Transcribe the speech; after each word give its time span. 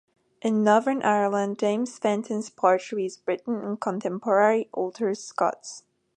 In 0.41 0.63
Northern 0.63 1.03
Ireland, 1.03 1.59
James 1.59 1.99
Fenton's 1.99 2.49
poetry 2.49 3.05
is 3.05 3.21
written 3.27 3.61
in 3.63 3.77
contemporary 3.77 4.67
Ulster 4.75 5.13
Scots. 5.13 5.83